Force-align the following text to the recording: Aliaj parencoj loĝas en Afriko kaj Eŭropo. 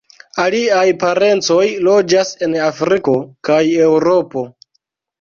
Aliaj 0.43 0.85
parencoj 1.03 1.59
loĝas 1.89 2.33
en 2.49 2.59
Afriko 2.71 3.17
kaj 3.51 3.63
Eŭropo. 3.93 4.49